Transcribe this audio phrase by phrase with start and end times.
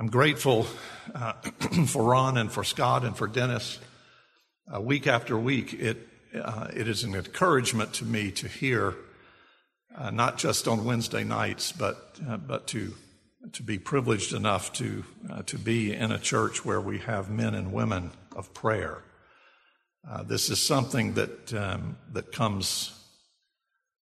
[0.00, 0.64] I'm grateful
[1.12, 1.32] uh,
[1.88, 3.80] for Ron and for Scott and for Dennis.
[4.72, 6.06] Uh, week after week, it,
[6.40, 8.94] uh, it is an encouragement to me to hear,
[9.96, 12.94] uh, not just on Wednesday nights, but, uh, but to,
[13.54, 15.02] to be privileged enough to,
[15.32, 19.02] uh, to be in a church where we have men and women of prayer.
[20.26, 22.94] this is something that, um, that comes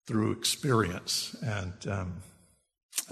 [0.07, 2.13] through experience, and, um,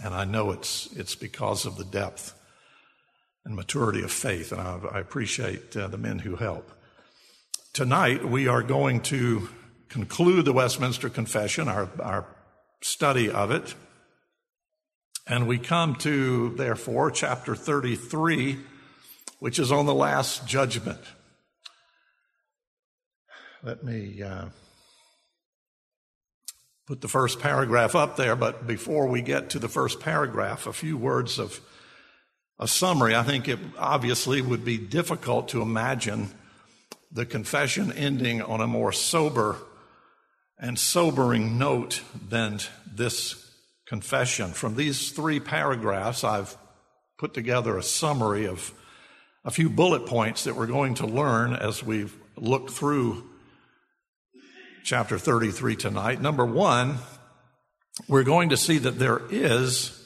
[0.02, 2.38] and I know it's, it's because of the depth
[3.46, 4.52] and maturity of faith.
[4.52, 6.72] And I, I appreciate uh, the men who help.
[7.74, 9.50] Tonight, we are going to
[9.90, 12.26] conclude the Westminster Confession, our, our
[12.82, 13.76] study of it.
[15.28, 18.58] And we come to, therefore, chapter 33,
[19.40, 21.00] which is on the last judgment.
[23.64, 24.46] Let me uh,
[26.88, 30.74] put the first paragraph up there, but before we get to the first paragraph, a
[30.74, 31.62] few words of
[32.62, 36.30] a summary, I think it obviously would be difficult to imagine
[37.12, 39.58] the confession ending on a more sober
[40.60, 43.52] and sobering note than this
[43.88, 44.52] confession.
[44.52, 46.56] From these three paragraphs, I've
[47.18, 48.72] put together a summary of
[49.44, 52.08] a few bullet points that we're going to learn as we
[52.38, 53.28] look through
[54.84, 56.22] chapter 33 tonight.
[56.22, 57.00] Number one,
[58.08, 60.01] we're going to see that there is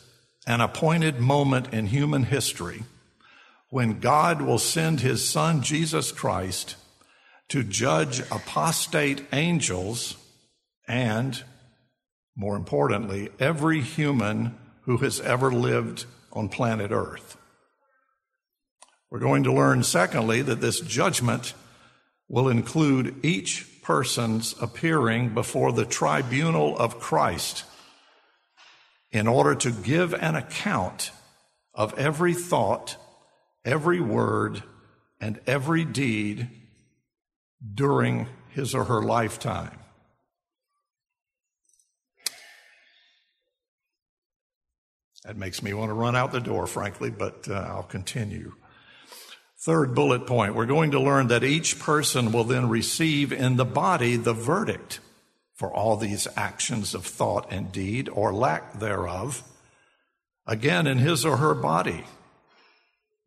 [0.47, 2.83] an appointed moment in human history
[3.69, 6.75] when God will send his son Jesus Christ
[7.49, 10.15] to judge apostate angels
[10.87, 11.43] and,
[12.35, 17.37] more importantly, every human who has ever lived on planet Earth.
[19.09, 21.53] We're going to learn, secondly, that this judgment
[22.27, 27.63] will include each person's appearing before the tribunal of Christ
[29.15, 31.11] in order to give an account
[31.73, 32.97] of every thought,
[33.63, 34.61] every word,
[35.21, 36.49] and every deed
[37.73, 39.79] during his or her lifetime.
[45.23, 48.55] That makes me want to run out the door, frankly, but uh, I'll continue.
[49.59, 53.63] Third bullet point we're going to learn that each person will then receive in the
[53.63, 54.99] body the verdict
[55.55, 59.41] for all these actions of thought and deed or lack thereof,
[60.45, 62.03] again in his or her body,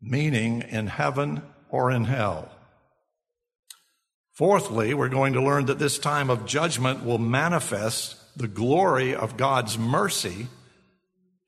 [0.01, 2.49] meaning in heaven or in hell.
[4.33, 9.35] Fourthly, we're going to learn that this time of judgment will manifest the glory of
[9.35, 10.47] God's mercy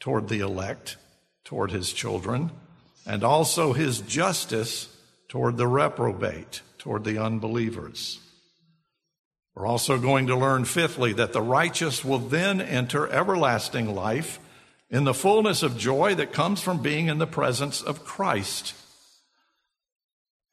[0.01, 0.97] toward the elect,
[1.45, 2.51] toward his children,
[3.05, 4.89] and also his justice
[5.29, 8.19] toward the reprobate, toward the unbelievers.
[9.55, 14.39] We're also going to learn, fifthly, that the righteous will then enter everlasting life
[14.89, 18.73] in the fullness of joy that comes from being in the presence of Christ.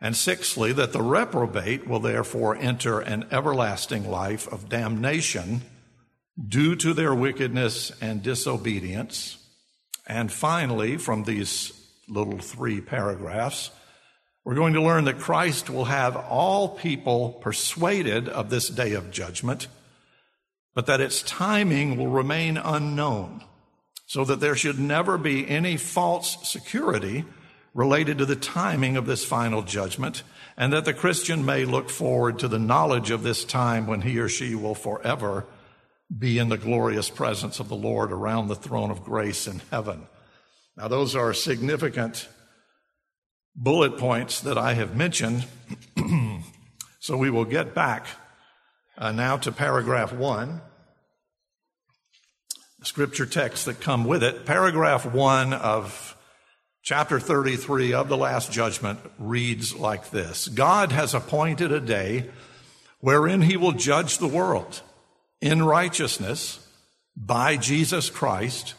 [0.00, 5.62] And sixthly, that the reprobate will therefore enter an everlasting life of damnation
[6.46, 9.38] due to their wickedness and disobedience.
[10.06, 11.72] And finally, from these
[12.08, 13.70] little three paragraphs,
[14.48, 19.10] we're going to learn that Christ will have all people persuaded of this day of
[19.10, 19.66] judgment,
[20.74, 23.44] but that its timing will remain unknown,
[24.06, 27.26] so that there should never be any false security
[27.74, 30.22] related to the timing of this final judgment,
[30.56, 34.18] and that the Christian may look forward to the knowledge of this time when he
[34.18, 35.44] or she will forever
[36.18, 40.06] be in the glorious presence of the Lord around the throne of grace in heaven.
[40.74, 42.26] Now, those are significant
[43.54, 45.46] bullet points that I have mentioned.
[47.00, 48.06] so we will get back
[48.96, 50.60] uh, now to paragraph one,
[52.82, 54.46] scripture texts that come with it.
[54.46, 56.16] Paragraph one of
[56.82, 62.30] chapter 33 of the Last Judgment reads like this God has appointed a day
[63.00, 64.82] wherein he will judge the world
[65.40, 66.66] in righteousness
[67.16, 68.74] by Jesus Christ,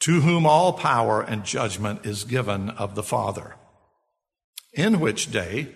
[0.00, 3.54] to whom all power and judgment is given of the Father
[4.72, 5.68] in which day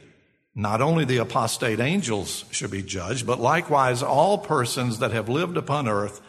[0.54, 5.56] not only the apostate angels should be judged, but likewise all persons that have lived
[5.56, 6.20] upon earth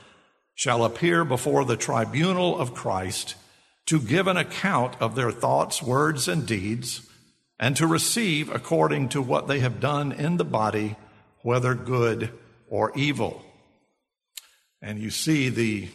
[0.56, 3.36] shall appear before the tribunal of Christ
[3.86, 7.08] to give an account of their thoughts, words, and deeds,
[7.60, 10.96] and to receive according to what they have done in the body,
[11.44, 12.32] whether good
[12.68, 13.44] or evil.
[14.82, 15.90] And you see the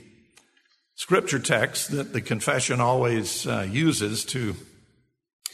[0.94, 4.54] scripture text that the confession always uh, uses to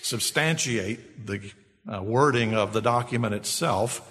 [0.06, 1.52] substantiate the
[1.92, 4.08] uh, wording of the document itself.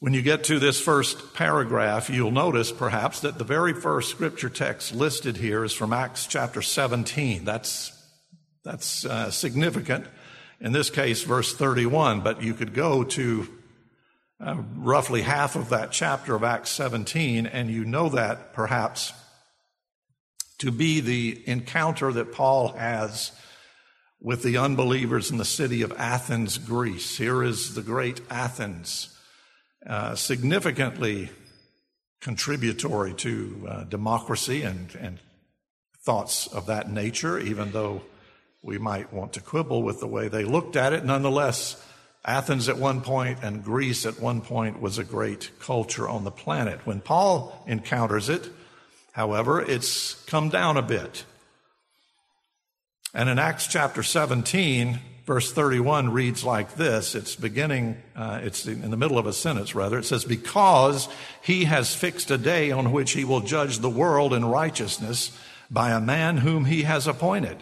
[0.00, 4.48] When you get to this first paragraph, you'll notice perhaps that the very first scripture
[4.48, 7.44] text listed here is from Acts chapter 17.
[7.44, 7.92] That's,
[8.64, 10.06] that's uh, significant.
[10.60, 13.48] In this case, verse 31, but you could go to
[14.40, 19.12] uh, roughly half of that chapter of Acts 17, and you know that perhaps
[20.58, 23.32] to be the encounter that Paul has
[24.20, 27.16] with the unbelievers in the city of Athens, Greece.
[27.16, 29.16] Here is the great Athens
[29.86, 31.30] uh, significantly
[32.20, 35.18] contributory to uh, democracy and, and
[36.02, 38.02] thoughts of that nature, even though
[38.62, 41.04] we might want to quibble with the way they looked at it.
[41.04, 41.80] Nonetheless,
[42.24, 46.30] Athens at one point and Greece at one point was a great culture on the
[46.32, 46.84] planet.
[46.84, 48.48] When Paul encounters it,
[49.12, 51.24] however, it's come down a bit.
[53.18, 57.16] And in Acts chapter 17, verse 31 reads like this.
[57.16, 59.98] It's beginning, uh, it's in the middle of a sentence rather.
[59.98, 61.08] It says, Because
[61.42, 65.36] he has fixed a day on which he will judge the world in righteousness
[65.68, 67.60] by a man whom he has appointed.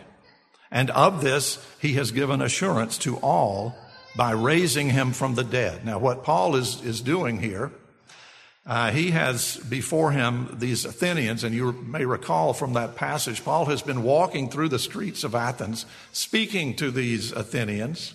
[0.71, 3.75] And of this he has given assurance to all
[4.15, 5.87] by raising him from the dead.
[5.87, 7.73] Now, what Paul is, is doing here
[8.67, 13.67] uh, he has before him these Athenians, and you may recall from that passage, Paul
[13.67, 18.15] has been walking through the streets of Athens, speaking to these Athenians.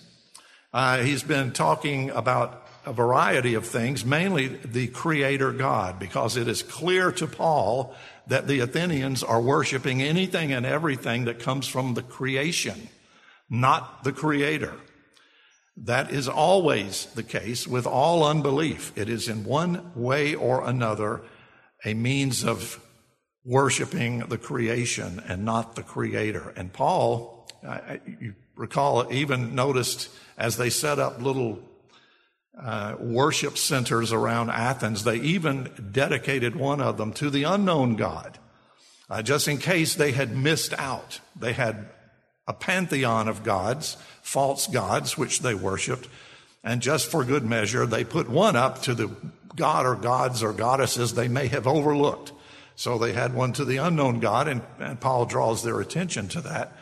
[0.72, 6.48] Uh, he's been talking about a variety of things, mainly the Creator God, because it
[6.48, 7.94] is clear to Paul
[8.26, 12.88] that the Athenians are worshiping anything and everything that comes from the creation,
[13.48, 14.74] not the Creator.
[15.76, 18.92] That is always the case with all unbelief.
[18.96, 21.22] It is in one way or another
[21.84, 22.78] a means of
[23.44, 26.52] worshiping the creation and not the creator.
[26.56, 27.48] And Paul,
[28.20, 31.58] you recall, even noticed as they set up little
[32.60, 38.38] uh, worship centers around Athens, they even dedicated one of them to the unknown God,
[39.08, 41.20] uh, just in case they had missed out.
[41.34, 41.88] They had
[42.46, 46.08] a pantheon of gods, false gods, which they worshiped.
[46.64, 49.10] And just for good measure, they put one up to the
[49.56, 52.32] god or gods or goddesses they may have overlooked.
[52.74, 56.40] So they had one to the unknown God, and, and Paul draws their attention to
[56.42, 56.72] that.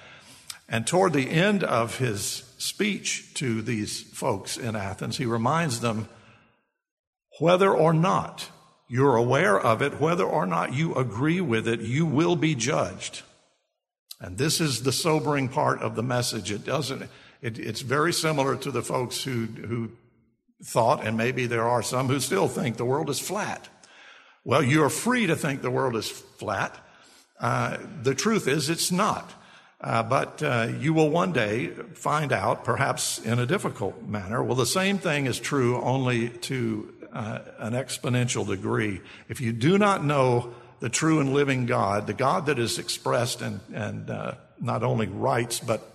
[0.69, 6.09] And toward the end of his speech to these folks in Athens, he reminds them
[7.41, 8.49] whether or not
[8.89, 13.23] you're aware of it, whether or not you agree with it, you will be judged.
[14.21, 16.53] And this is the sobering part of the message.
[16.53, 17.03] It doesn't,
[17.41, 19.93] it, it's very similar to the folks who, who
[20.63, 23.69] thought, and maybe there are some who still think the world is flat.
[24.45, 26.77] Well, you're free to think the world is flat.
[27.41, 29.33] Uh, the truth is, it's not.
[29.81, 34.43] Uh, but uh, you will one day find out, perhaps in a difficult manner.
[34.43, 39.01] Well, the same thing is true only to uh, an exponential degree.
[39.31, 43.43] If you do not know the true and living God, the God that is expressed
[43.43, 45.87] and, and uh, not only writes, but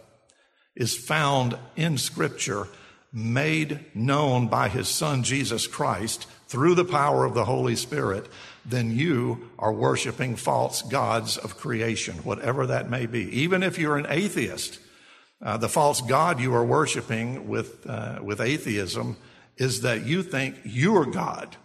[0.75, 2.67] is found in Scripture,
[3.11, 8.27] made known by His Son Jesus Christ through the power of the Holy Spirit,
[8.65, 13.23] then you are worshiping false gods of creation, whatever that may be.
[13.41, 14.79] Even if you're an atheist,
[15.41, 19.17] uh, the false God you are worshiping with, uh, with atheism
[19.57, 21.55] is that you think you're God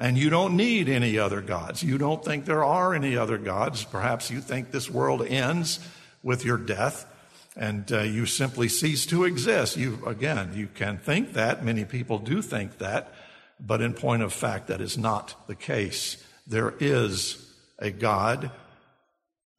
[0.00, 1.82] and you don't need any other gods.
[1.82, 3.84] You don't think there are any other gods.
[3.84, 5.78] Perhaps you think this world ends
[6.22, 7.06] with your death
[7.54, 9.76] and uh, you simply cease to exist.
[9.76, 11.64] You, again, you can think that.
[11.64, 13.12] Many people do think that.
[13.60, 16.16] But in point of fact, that is not the case.
[16.46, 17.46] There is
[17.78, 18.50] a God,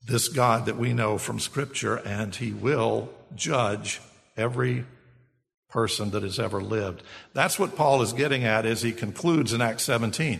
[0.03, 4.01] this God that we know from Scripture, and He will judge
[4.35, 4.85] every
[5.71, 7.01] person that has ever lived.
[7.33, 10.39] That's what Paul is getting at as he concludes in Acts 17.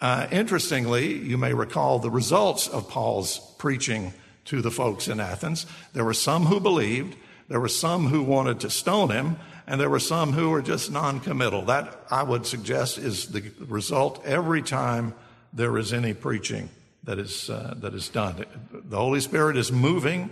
[0.00, 4.12] Uh, interestingly, you may recall the results of Paul's preaching
[4.46, 5.66] to the folks in Athens.
[5.92, 7.16] There were some who believed,
[7.48, 9.36] there were some who wanted to stone him,
[9.66, 11.66] and there were some who were just non-committal.
[11.66, 15.14] That, I would suggest, is the result every time
[15.52, 16.68] there is any preaching
[17.04, 18.44] that is, uh, that is done.
[18.72, 20.30] The Holy Spirit is moving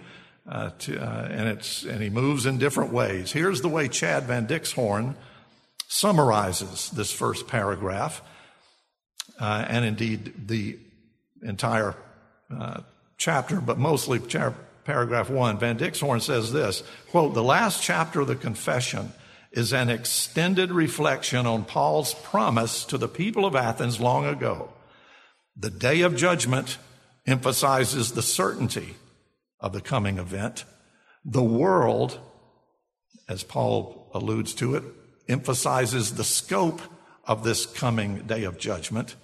[0.50, 3.30] uh, to, uh, and it's and he moves in different ways.
[3.30, 5.14] Here's the way Chad Van Dixhoorn
[5.87, 8.21] summarizes this first paragraph,
[9.38, 10.76] uh, and indeed the
[11.42, 11.95] entire
[12.54, 12.80] uh,
[13.16, 14.54] chapter, but mostly char-
[14.85, 15.57] paragraph one.
[15.57, 19.12] Van Dixhoorn says this: "quote The last chapter of the confession."
[19.52, 24.71] Is an extended reflection on Paul's promise to the people of Athens long ago.
[25.57, 26.78] The day of judgment
[27.26, 28.95] emphasizes the certainty
[29.60, 30.64] of the coming event.
[31.24, 32.18] The world,
[33.28, 34.84] as Paul alludes to it,
[35.28, 36.80] emphasizes the scope
[37.24, 39.16] of this coming day of judgment.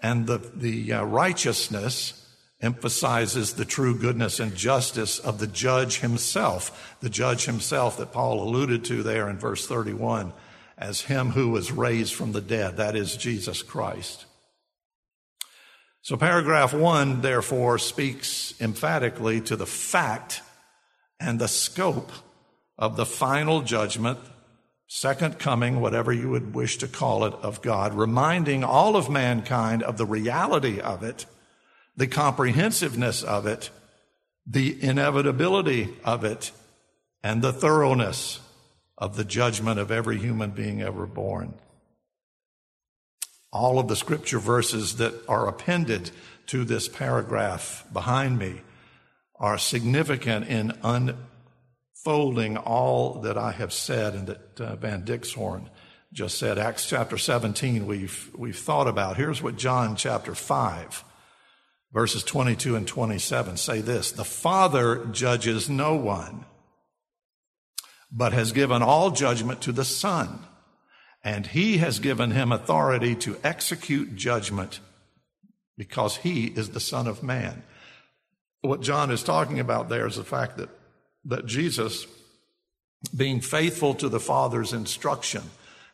[0.00, 2.18] And the, the uh, righteousness
[2.60, 8.42] emphasizes the true goodness and justice of the judge himself, the judge himself that Paul
[8.42, 10.32] alluded to there in verse 31
[10.78, 14.26] as him who was raised from the dead, that is Jesus Christ.
[16.04, 20.42] So paragraph one, therefore, speaks emphatically to the fact
[21.20, 22.10] and the scope
[22.76, 24.18] of the final judgment,
[24.88, 29.84] second coming, whatever you would wish to call it, of God, reminding all of mankind
[29.84, 31.24] of the reality of it,
[31.96, 33.70] the comprehensiveness of it,
[34.44, 36.50] the inevitability of it,
[37.22, 38.40] and the thoroughness
[38.98, 41.54] of the judgment of every human being ever born.
[43.52, 46.10] All of the scripture verses that are appended
[46.46, 48.62] to this paragraph behind me
[49.36, 55.68] are significant in unfolding all that I have said and that uh, Van Dixhoorn
[56.12, 56.58] just said.
[56.58, 59.16] Acts chapter 17, we've, we've thought about.
[59.16, 61.04] Here's what John chapter 5,
[61.92, 66.46] verses 22 and 27 say this The Father judges no one,
[68.10, 70.38] but has given all judgment to the Son
[71.24, 74.80] and he has given him authority to execute judgment
[75.76, 77.62] because he is the Son of Man.
[78.60, 80.68] What John is talking about there is the fact that,
[81.26, 82.06] that Jesus,
[83.16, 85.42] being faithful to the Father's instruction,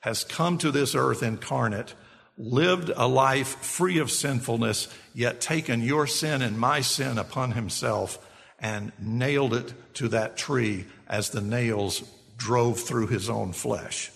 [0.00, 1.94] has come to this earth incarnate,
[2.36, 8.24] lived a life free of sinfulness, yet taken your sin and my sin upon himself
[8.58, 12.02] and nailed it to that tree as the nails
[12.36, 14.10] drove through his own flesh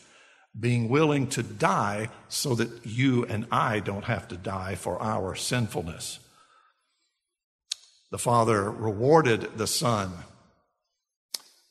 [0.59, 5.35] being willing to die so that you and I don't have to die for our
[5.35, 6.19] sinfulness.
[8.11, 10.13] The Father rewarded the Son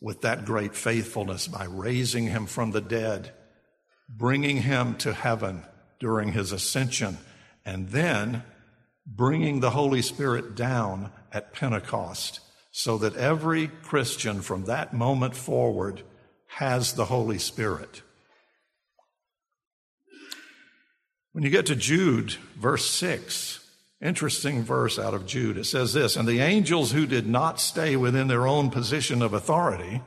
[0.02, 3.32] with that great faithfulness by raising him from the dead,
[4.10, 5.64] bringing him to heaven
[6.00, 7.20] during his ascension,
[7.64, 8.44] and then
[9.06, 12.40] bringing the Holy Spirit down at Pentecost
[12.72, 16.02] so that every Christian from that moment forward
[16.48, 18.02] has the Holy Spirit.
[21.34, 23.66] When you get to Jude, verse 6,
[24.02, 27.96] interesting verse out of Jude, it says this And the angels who did not stay
[27.96, 30.02] within their own position of authority,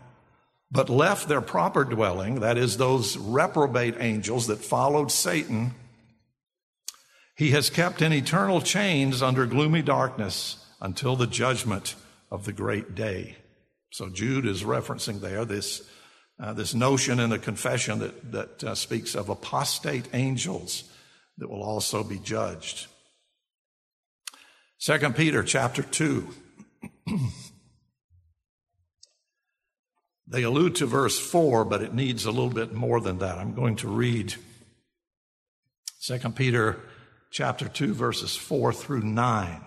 [0.70, 5.74] but left their proper dwelling, that is, those reprobate angels that followed Satan,
[7.36, 11.94] he has kept in eternal chains under gloomy darkness until the judgment
[12.30, 13.36] of the great day.
[13.90, 15.88] So Jude is referencing there this,
[16.38, 20.84] uh, this notion in the confession that, that uh, speaks of apostate angels
[21.38, 22.86] that will also be judged.
[24.78, 26.28] Second Peter chapter 2.
[30.26, 33.38] they allude to verse 4, but it needs a little bit more than that.
[33.38, 34.34] I'm going to read
[35.98, 36.80] Second Peter
[37.30, 39.60] chapter 2 verses 4 through 9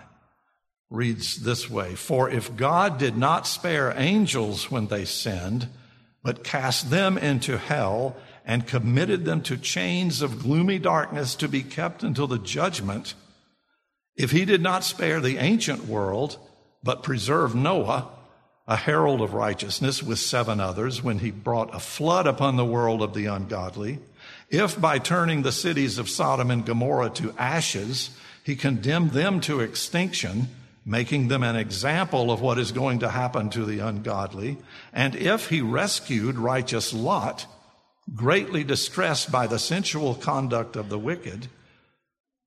[0.89, 5.67] reads this way For if God did not spare angels when they sinned,
[6.23, 8.15] but cast them into hell
[8.47, 13.13] and committed them to chains of gloomy darkness to be kept until the judgment,
[14.15, 16.39] if he did not spare the ancient world,
[16.81, 18.07] but preserved Noah,
[18.65, 23.01] a herald of righteousness, with seven others, when he brought a flood upon the world
[23.01, 23.99] of the ungodly,
[24.49, 28.11] if by turning the cities of Sodom and Gomorrah to ashes,
[28.45, 30.47] he condemned them to extinction,
[30.85, 34.57] making them an example of what is going to happen to the ungodly,
[34.93, 37.45] and if he rescued righteous Lot,
[38.15, 41.47] greatly distressed by the sensual conduct of the wicked.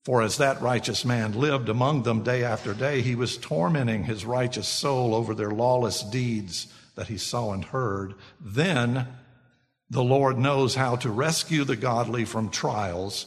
[0.05, 4.25] For as that righteous man lived among them day after day, he was tormenting his
[4.25, 8.14] righteous soul over their lawless deeds that he saw and heard.
[8.40, 9.07] Then
[9.90, 13.26] the Lord knows how to rescue the godly from trials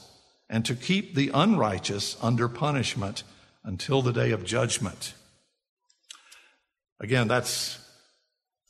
[0.50, 3.24] and to keep the unrighteous under punishment
[3.64, 5.14] until the day of judgment.
[7.00, 7.80] Again, that's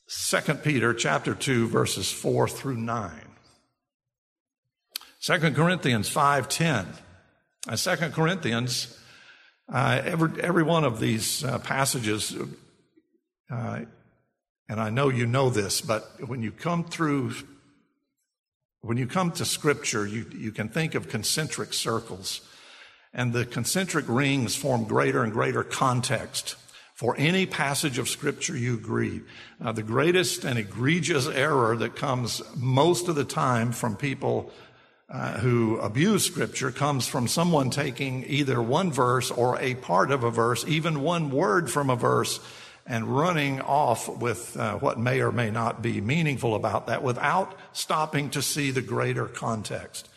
[0.08, 3.12] 2 Peter chapter 2 verses 4 through 9.
[5.24, 6.86] 2 Corinthians 5.10.
[7.70, 9.00] Uh, 2 Corinthians,
[9.72, 12.36] uh, every, every one of these uh, passages,
[13.50, 13.80] uh,
[14.68, 17.36] and I know you know this, but when you come through,
[18.82, 22.42] when you come to Scripture, you, you can think of concentric circles.
[23.14, 26.58] And the concentric rings form greater and greater context
[26.96, 29.22] for any passage of Scripture you agree.
[29.64, 34.52] Uh, the greatest and egregious error that comes most of the time from people
[35.14, 40.24] uh, who abuse scripture comes from someone taking either one verse or a part of
[40.24, 42.40] a verse, even one word from a verse,
[42.88, 47.56] and running off with uh, what may or may not be meaningful about that without
[47.74, 50.10] stopping to see the greater context.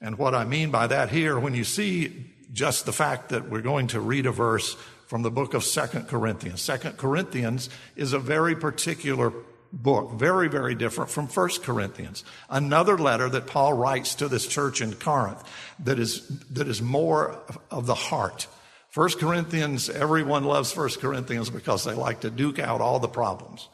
[0.00, 3.60] And what I mean by that here, when you see just the fact that we're
[3.60, 4.74] going to read a verse
[5.06, 6.62] from the book of Second Corinthians.
[6.62, 9.32] Second Corinthians is a very particular
[9.72, 12.24] book, very, very different from First Corinthians.
[12.48, 15.42] Another letter that Paul writes to this church in Corinth
[15.80, 18.46] that is, that is more of the heart.
[18.88, 23.68] First Corinthians, everyone loves First Corinthians because they like to duke out all the problems.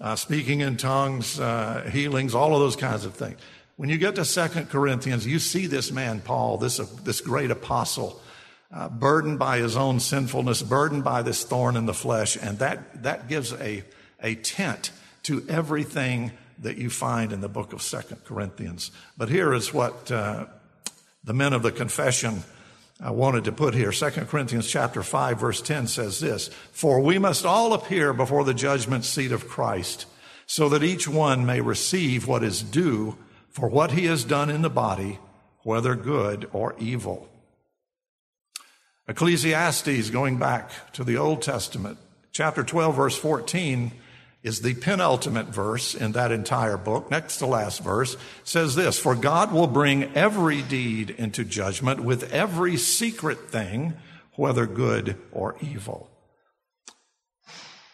[0.00, 3.38] Uh, speaking in tongues, uh, healings, all of those kinds of things.
[3.76, 7.50] When you get to Second Corinthians, you see this man, Paul, this, uh, this great
[7.50, 8.20] apostle,
[8.72, 13.02] uh, burdened by his own sinfulness, burdened by this thorn in the flesh, and that,
[13.02, 13.82] that gives a,
[14.22, 14.92] a tent
[15.24, 18.90] to everything that you find in the book of Second Corinthians.
[19.16, 20.46] But here is what uh,
[21.24, 22.42] the men of the confession
[23.04, 23.92] uh, wanted to put here.
[23.92, 28.54] Second Corinthians chapter 5 verse 10 says this, For we must all appear before the
[28.54, 30.06] judgment seat of Christ,
[30.46, 33.16] so that each one may receive what is due
[33.50, 35.18] for what he has done in the body,
[35.62, 37.28] whether good or evil.
[39.08, 41.98] Ecclesiastes, going back to the Old Testament,
[42.30, 43.92] chapter 12, verse 14,
[44.42, 47.10] is the penultimate verse in that entire book.
[47.10, 52.32] Next to last verse says this, For God will bring every deed into judgment with
[52.32, 53.94] every secret thing,
[54.34, 56.10] whether good or evil.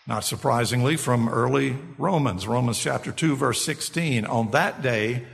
[0.06, 5.26] Not surprisingly, from early Romans, Romans chapter 2, verse 16, on that day,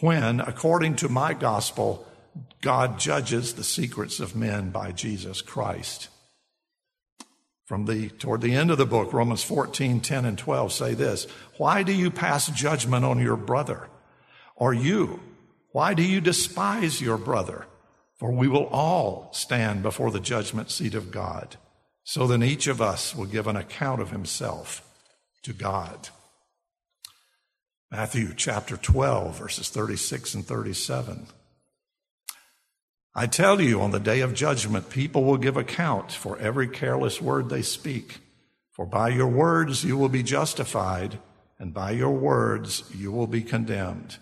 [0.00, 2.06] when, according to my gospel,
[2.60, 6.10] God judges the secrets of men by Jesus Christ.
[7.64, 11.26] From the, toward the end of the book, Romans 14, 10 and 12 say this,
[11.56, 13.88] Why do you pass judgment on your brother?
[14.54, 15.20] Or you,
[15.72, 17.66] why do you despise your brother?
[18.16, 21.56] For we will all stand before the judgment seat of God.
[22.04, 24.86] So then each of us will give an account of himself
[25.42, 26.10] to God.
[27.90, 31.26] Matthew chapter 12, verses 36 and 37.
[33.14, 37.20] I tell you, on the day of judgment, people will give account for every careless
[37.22, 38.18] word they speak.
[38.72, 41.20] For by your words you will be justified,
[41.60, 44.18] and by your words you will be condemned.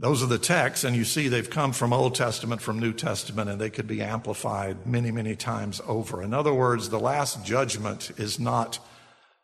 [0.00, 3.48] Those are the texts, and you see they've come from Old Testament, from New Testament,
[3.48, 6.20] and they could be amplified many, many times over.
[6.20, 8.80] In other words, the last judgment is not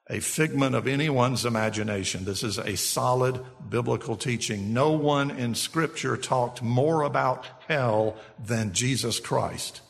[0.09, 2.25] a figment of anyone's imagination.
[2.25, 4.73] This is a solid biblical teaching.
[4.73, 9.81] No one in Scripture talked more about hell than Jesus Christ.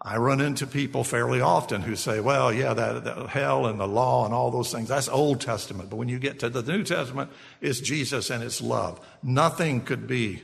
[0.00, 3.88] I run into people fairly often who say, well, yeah, that, that, hell and the
[3.88, 5.90] law and all those things, that's Old Testament.
[5.90, 9.04] But when you get to the New Testament, it's Jesus and it's love.
[9.24, 10.42] Nothing could be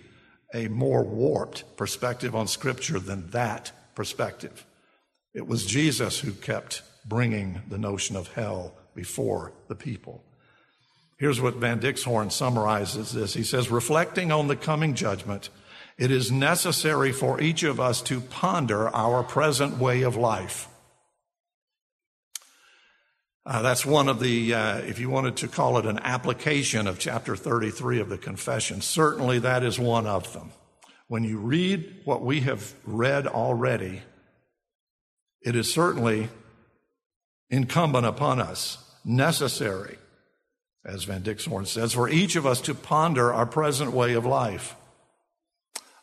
[0.53, 4.67] a more warped perspective on Scripture than that perspective.
[5.33, 10.25] It was Jesus who kept bringing the notion of hell before the people.
[11.17, 13.35] Here's what Van Dixhoorn summarizes this.
[13.35, 15.49] He says, reflecting on the coming judgment,
[15.97, 20.69] it is necessary for each of us to ponder our present way of life.
[23.47, 26.99] Uh, that's one of the, uh, if you wanted to call it an application of
[26.99, 30.51] chapter 33 of the confession, certainly that is one of them.
[31.09, 34.03] When you read what we have read already,
[35.43, 36.31] it is certainly
[37.51, 39.99] incumbent upon us, necessary,
[40.85, 44.77] as Van Dixhoorn says, for each of us to ponder our present way of life.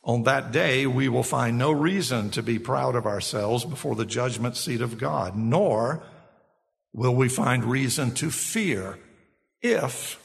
[0.03, 4.05] On that day, we will find no reason to be proud of ourselves before the
[4.05, 6.01] judgment seat of God, nor
[6.93, 8.97] will we find reason to fear
[9.61, 10.19] if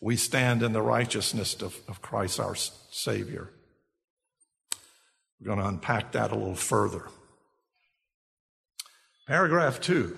[0.00, 3.48] we stand in the righteousness of, of Christ our Savior.
[5.40, 7.08] We're going to unpack that a little further.
[9.26, 10.16] Paragraph two.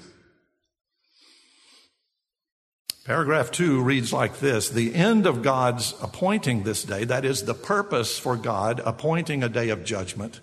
[3.04, 7.54] Paragraph two reads like this The end of God's appointing this day, that is, the
[7.54, 10.40] purpose for God appointing a day of judgment,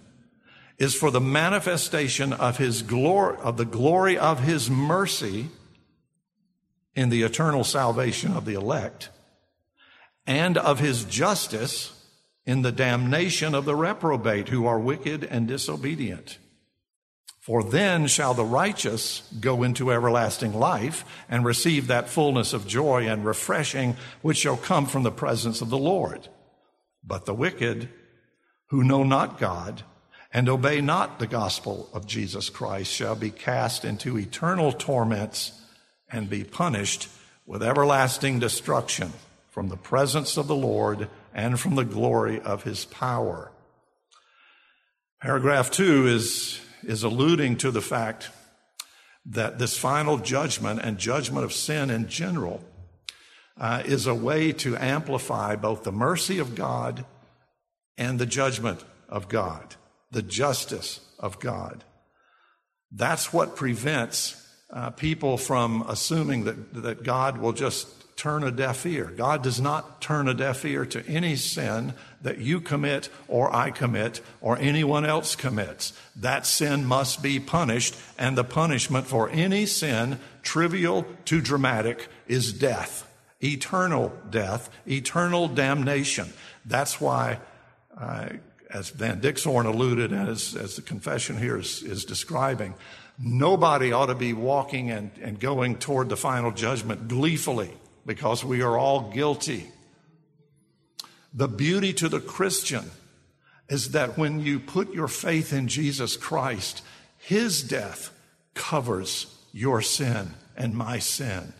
[0.77, 5.49] is for the manifestation of his glory, of the glory of his mercy
[6.95, 9.09] in the eternal salvation of the elect,
[10.25, 11.91] and of his justice
[12.45, 16.37] in the damnation of the reprobate who are wicked and disobedient.
[17.43, 23.05] For then shall the righteous go into everlasting life and receive that fullness of joy
[23.05, 26.29] and refreshing which shall come from the presence of the Lord.
[27.03, 27.89] But the wicked,
[28.67, 29.83] who know not God
[30.31, 35.51] and obey not the gospel of Jesus Christ, shall be cast into eternal torments
[36.09, 37.09] and be punished
[37.45, 39.11] with everlasting destruction
[39.49, 43.51] from the presence of the Lord and from the glory of his power.
[45.19, 48.29] Paragraph two is is alluding to the fact
[49.25, 52.63] that this final judgment and judgment of sin in general
[53.57, 57.05] uh, is a way to amplify both the mercy of God
[57.97, 59.75] and the judgment of God,
[60.11, 61.83] the justice of God.
[62.91, 64.39] That's what prevents
[64.71, 69.05] uh, people from assuming that, that God will just turn a deaf ear.
[69.05, 73.71] God does not turn a deaf ear to any sin that you commit or I
[73.71, 75.93] commit or anyone else commits.
[76.15, 82.53] That sin must be punished, and the punishment for any sin, trivial to dramatic, is
[82.53, 83.09] death.
[83.43, 86.31] Eternal death, eternal damnation.
[86.65, 87.39] That's why,
[87.97, 88.29] uh,
[88.69, 92.73] as Van Dixhoorn alluded, and as, as the confession here is, is describing,
[93.19, 97.73] nobody ought to be walking and, and going toward the final judgment gleefully
[98.05, 99.71] because we are all guilty.
[101.33, 102.91] The beauty to the Christian
[103.69, 106.83] is that when you put your faith in Jesus Christ,
[107.17, 108.11] his death
[108.53, 111.53] covers your sin and my sin.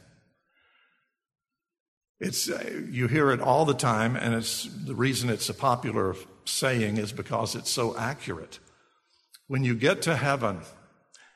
[2.20, 6.16] It's, uh, you hear it all the time, and it's, the reason it's a popular
[6.46, 8.60] saying is because it's so accurate.
[9.48, 10.62] When you get to heaven,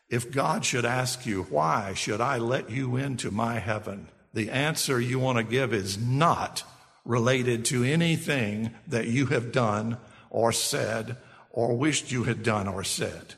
[0.10, 4.08] if God should ask you, Why should I let you into my heaven?
[4.34, 6.64] The answer you want to give is not
[7.06, 9.98] related to anything that you have done
[10.30, 11.18] or said
[11.50, 13.36] or wished you had done or said.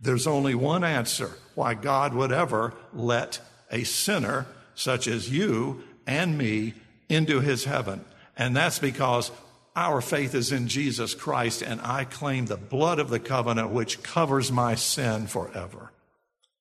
[0.00, 6.38] There's only one answer why God would ever let a sinner such as you and
[6.38, 6.74] me
[7.08, 8.04] into his heaven.
[8.36, 9.30] And that's because
[9.76, 14.02] our faith is in Jesus Christ, and I claim the blood of the covenant which
[14.02, 15.92] covers my sin forever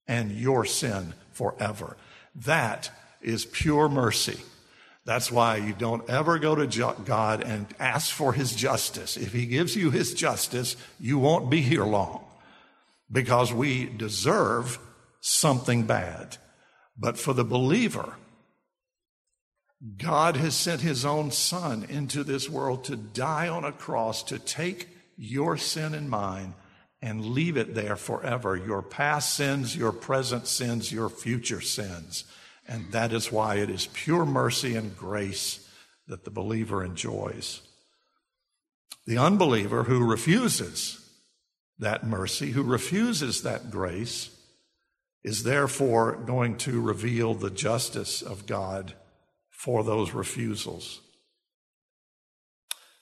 [0.07, 1.97] and your sin forever.
[2.35, 2.91] That
[3.21, 4.39] is pure mercy.
[5.05, 9.17] That's why you don't ever go to God and ask for his justice.
[9.17, 12.23] If he gives you his justice, you won't be here long
[13.11, 14.77] because we deserve
[15.19, 16.37] something bad.
[16.97, 18.15] But for the believer,
[19.97, 24.37] God has sent his own son into this world to die on a cross to
[24.37, 26.53] take your sin and mine
[27.01, 28.57] and leave it there forever.
[28.57, 32.25] Your past sins, your present sins, your future sins.
[32.69, 35.67] And that is why it is pure mercy and grace
[36.07, 37.61] that the believer enjoys.
[39.07, 41.03] The unbeliever who refuses
[41.79, 44.29] that mercy, who refuses that grace,
[45.23, 48.93] is therefore going to reveal the justice of God
[49.49, 51.01] for those refusals.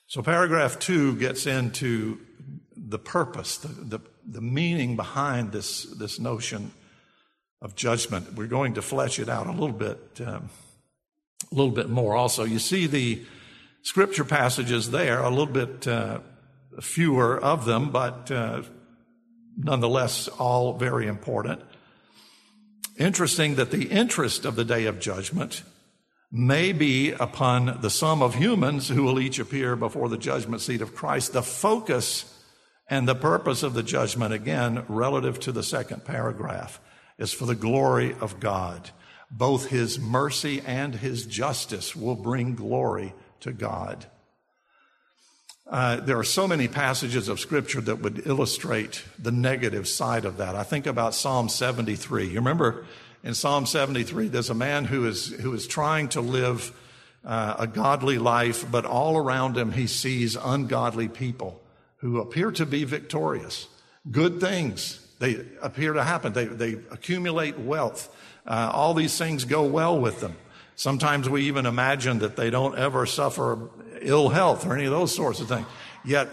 [0.07, 2.19] So, paragraph two gets into
[2.73, 6.71] the purpose, the, the, the meaning behind this, this notion
[7.61, 8.33] of judgment.
[8.35, 10.49] We're going to flesh it out a little bit, um,
[11.51, 12.15] a little bit more.
[12.15, 13.23] Also, you see the
[13.81, 16.19] scripture passages there, a little bit uh,
[16.81, 18.61] fewer of them, but uh,
[19.57, 21.61] nonetheless all very important.
[22.97, 25.63] Interesting that the interest of the day of judgment
[26.31, 30.81] may be upon the sum of humans who will each appear before the judgment seat
[30.81, 31.33] of Christ.
[31.33, 32.25] The focus
[32.89, 36.79] and the purpose of the judgment, again, relative to the second paragraph,
[37.17, 38.91] is for the glory of God.
[39.29, 44.05] Both his mercy and his justice will bring glory to God.
[45.69, 50.37] Uh, there are so many passages of scripture that would illustrate the negative side of
[50.37, 50.55] that.
[50.55, 52.27] I think about Psalm 73.
[52.27, 52.85] You remember
[53.23, 56.71] in Psalm 73, there's a man who is, who is trying to live
[57.25, 61.61] uh, a godly life, but all around him he sees ungodly people
[61.97, 63.67] who appear to be victorious.
[64.09, 66.33] Good things they appear to happen.
[66.33, 68.13] They, they accumulate wealth.
[68.45, 70.35] Uh, all these things go well with them.
[70.75, 73.69] Sometimes we even imagine that they don't ever suffer
[74.01, 75.65] ill health or any of those sorts of things.
[76.05, 76.29] Yet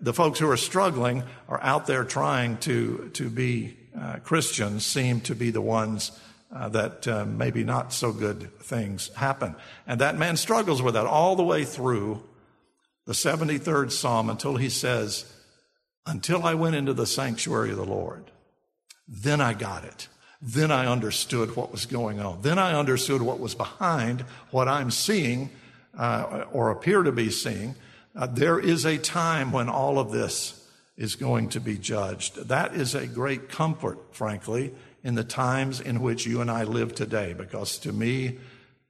[0.00, 5.20] the folks who are struggling are out there trying to, to be uh, Christians seem
[5.22, 6.12] to be the ones
[6.54, 9.54] uh, that uh, maybe not so good things happen.
[9.86, 12.22] And that man struggles with that all the way through
[13.06, 15.30] the 73rd Psalm until he says,
[16.08, 18.24] until I went into the sanctuary of the Lord.
[19.06, 20.08] Then I got it.
[20.40, 22.40] Then I understood what was going on.
[22.40, 25.50] Then I understood what was behind what I'm seeing
[25.96, 27.74] uh, or appear to be seeing.
[28.16, 30.66] Uh, there is a time when all of this
[30.96, 32.36] is going to be judged.
[32.48, 34.72] That is a great comfort, frankly,
[35.04, 38.38] in the times in which you and I live today, because to me,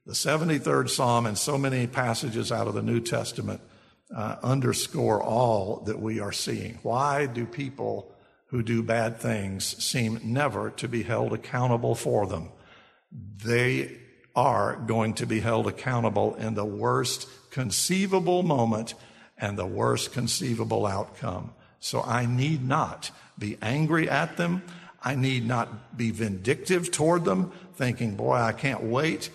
[0.05, 3.59] the 73rd Psalm and so many passages out of the New Testament
[4.15, 6.79] uh, underscore all that we are seeing.
[6.81, 8.13] Why do people
[8.47, 12.49] who do bad things seem never to be held accountable for them?
[13.43, 13.97] They
[14.35, 18.93] are going to be held accountable in the worst conceivable moment
[19.37, 21.53] and the worst conceivable outcome.
[21.79, 24.63] So I need not be angry at them.
[25.01, 29.29] I need not be vindictive toward them, thinking, boy, I can't wait.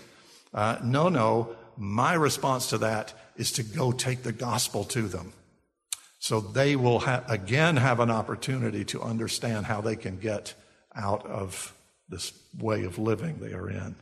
[0.53, 1.57] Uh, no, no.
[1.77, 5.33] my response to that is to go take the gospel to them.
[6.19, 10.55] So they will ha- again have an opportunity to understand how they can get
[10.95, 11.75] out of
[12.09, 13.97] this way of living they are in.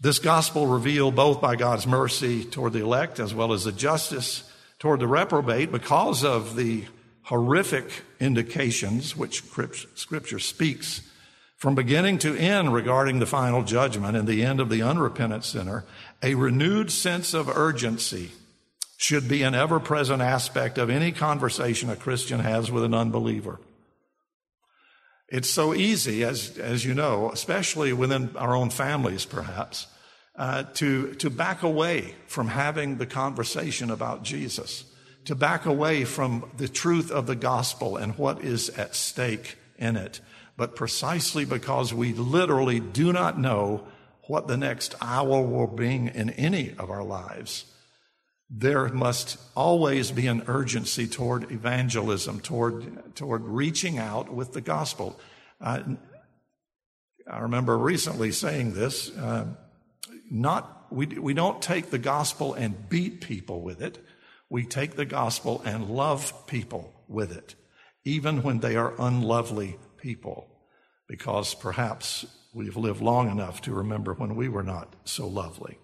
[0.00, 4.50] This gospel revealed both by God's mercy toward the elect as well as the justice
[4.78, 6.84] toward the reprobate because of the
[7.22, 9.42] horrific indications which
[9.94, 11.02] scripture speaks
[11.56, 15.84] from beginning to end regarding the final judgment and the end of the unrepentant sinner,
[16.22, 18.30] a renewed sense of urgency
[18.96, 23.60] should be an ever present aspect of any conversation a Christian has with an unbeliever.
[25.28, 29.86] It's so easy, as, as you know, especially within our own families, perhaps,
[30.36, 34.84] uh, to, to back away from having the conversation about Jesus,
[35.24, 39.96] to back away from the truth of the gospel and what is at stake in
[39.96, 40.20] it.
[40.56, 43.86] But precisely because we literally do not know
[44.28, 47.64] what the next hour will bring in any of our lives,
[48.48, 55.18] there must always be an urgency toward evangelism, toward, toward reaching out with the gospel.
[55.60, 55.82] Uh,
[57.28, 59.10] I remember recently saying this.
[59.16, 59.46] Uh,
[60.30, 63.98] not, we, we don't take the gospel and beat people with it.
[64.48, 67.56] We take the gospel and love people with it,
[68.04, 70.46] even when they are unlovely people,
[71.08, 75.76] because perhaps we've lived long enough to remember when we were not so lovely.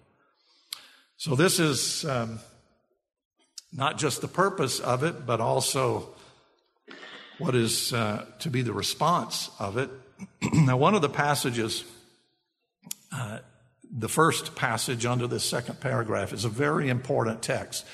[1.17, 2.39] So, this is um,
[3.71, 6.09] not just the purpose of it, but also
[7.37, 9.89] what is uh, to be the response of it.
[10.53, 11.83] now, one of the passages,
[13.11, 13.37] uh,
[13.95, 17.85] the first passage under this second paragraph, is a very important text.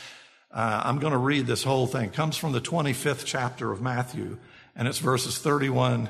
[0.52, 2.06] Uh, I'm going to read this whole thing.
[2.06, 4.38] It comes from the 25th chapter of Matthew,
[4.74, 6.10] and it's verses 31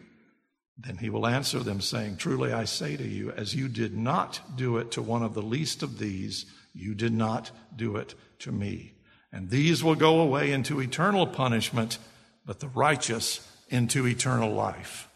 [0.77, 4.41] Then he will answer them, saying, Truly I say to you, as you did not
[4.55, 8.51] do it to one of the least of these, you did not do it to
[8.51, 8.93] me.
[9.31, 11.97] And these will go away into eternal punishment,
[12.45, 15.07] but the righteous into eternal life.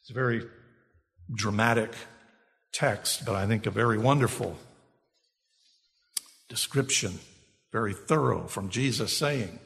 [0.00, 0.44] It's a very
[1.34, 1.92] dramatic
[2.72, 4.56] text, but I think a very wonderful
[6.48, 7.18] description,
[7.72, 9.58] very thorough from Jesus saying,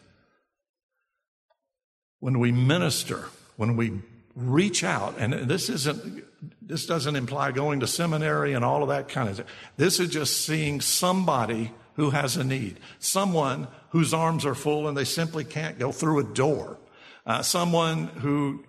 [2.20, 3.28] when we minister,
[3.60, 3.92] when we
[4.34, 6.24] reach out, and this isn't,
[6.62, 9.46] this doesn't imply going to seminary and all of that kind of thing.
[9.76, 14.96] This is just seeing somebody who has a need, someone whose arms are full and
[14.96, 16.78] they simply can't go through a door,
[17.26, 18.64] uh, someone who,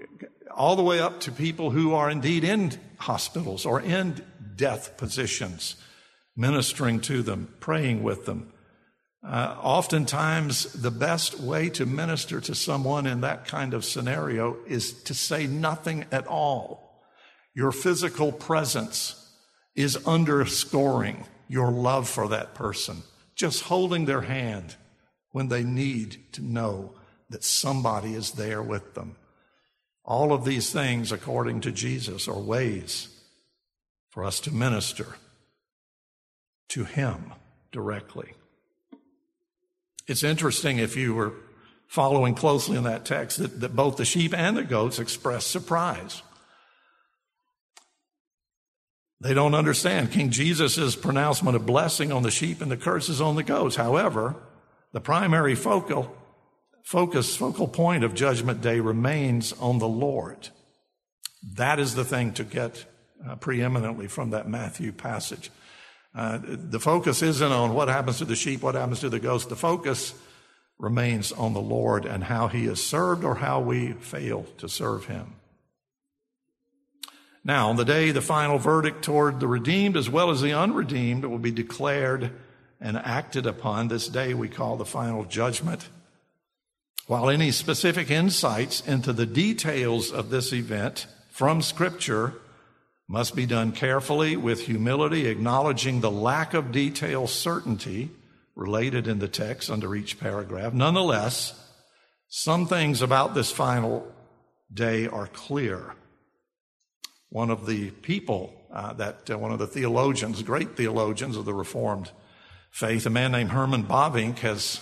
[0.54, 4.22] all the way up to people who are indeed in hospitals or in
[4.58, 5.78] death positions,
[6.36, 8.52] ministering to them, praying with them.
[9.24, 14.94] Uh, oftentimes, the best way to minister to someone in that kind of scenario is
[15.04, 17.04] to say nothing at all.
[17.54, 19.32] Your physical presence
[19.76, 23.04] is underscoring your love for that person
[23.42, 24.76] just holding their hand
[25.32, 26.94] when they need to know
[27.32, 29.16] that somebody is there with them.
[30.06, 33.08] All of these things, according to Jesus, are ways
[34.10, 35.16] for us to minister
[36.70, 37.34] to Him
[37.72, 38.34] directly.
[40.08, 41.34] It's interesting if you were
[41.88, 46.22] following closely in that text that, that both the sheep and the goats express surprise.
[49.20, 53.36] They don't understand King Jesus' pronouncement of blessing on the sheep and the curses on
[53.36, 53.76] the goats.
[53.76, 54.36] However,
[54.94, 56.16] the primary focal
[56.84, 60.50] focus, focal point of Judgment Day remains on the Lord.
[61.56, 62.86] That is the thing to get
[63.28, 65.52] uh, preeminently from that Matthew passage.
[66.14, 69.46] Uh, the focus isn't on what happens to the sheep, what happens to the goats.
[69.46, 70.14] The focus
[70.78, 75.06] remains on the Lord and how he is served or how we fail to serve
[75.06, 75.36] him.
[77.44, 81.26] Now, on the day the final verdict toward the redeemed as well as the unredeemed
[81.26, 82.32] will be declared
[82.80, 85.88] and acted upon, this day we call the final judgment.
[87.08, 92.34] While any specific insights into the details of this event from Scripture
[93.12, 98.10] must be done carefully with humility, acknowledging the lack of detail certainty
[98.56, 100.74] related in the text under each paragraph.
[100.74, 101.54] Nonetheless,
[102.30, 104.10] some things about this final
[104.74, 105.94] day are clear.
[107.28, 111.54] One of the people uh, that, uh, one of the theologians, great theologians of the
[111.54, 112.12] Reformed
[112.72, 114.80] faith, a man named Herman Bavinck, has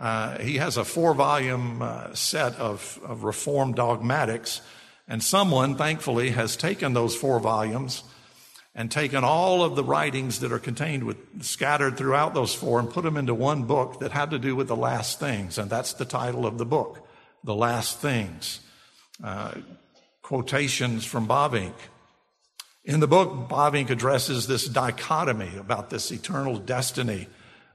[0.00, 4.62] uh, he has a four volume uh, set of, of Reformed dogmatics
[5.12, 8.02] and someone, thankfully, has taken those four volumes
[8.74, 12.88] and taken all of the writings that are contained with scattered throughout those four and
[12.88, 15.58] put them into one book that had to do with the last things.
[15.58, 17.06] And that's the title of the book,
[17.44, 18.60] The Last Things.
[19.22, 19.52] Uh,
[20.22, 21.74] quotations from Bavinck.
[22.82, 27.26] In the book, Bavinck addresses this dichotomy about this eternal destiny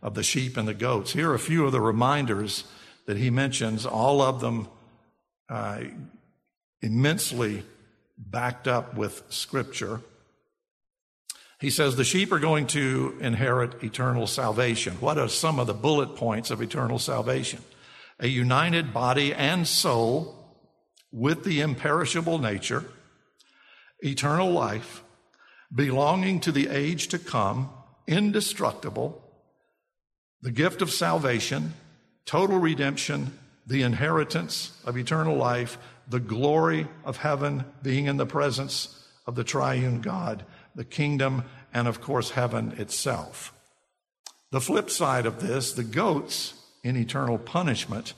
[0.01, 1.13] of the sheep and the goats.
[1.13, 2.63] Here are a few of the reminders
[3.05, 4.69] that he mentions, all of them
[5.49, 5.81] uh,
[6.81, 7.63] immensely
[8.17, 10.01] backed up with scripture.
[11.59, 14.93] He says the sheep are going to inherit eternal salvation.
[14.95, 17.61] What are some of the bullet points of eternal salvation?
[18.19, 20.35] A united body and soul
[21.11, 22.85] with the imperishable nature,
[23.99, 25.03] eternal life,
[25.73, 27.69] belonging to the age to come,
[28.07, 29.21] indestructible,
[30.41, 31.73] the gift of salvation,
[32.25, 35.77] total redemption, the inheritance of eternal life,
[36.07, 41.43] the glory of heaven being in the presence of the triune God, the kingdom,
[41.73, 43.53] and of course, heaven itself.
[44.51, 48.13] The flip side of this, the goats in eternal punishment,